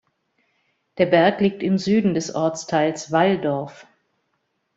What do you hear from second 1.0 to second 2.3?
Berg liegt im Süden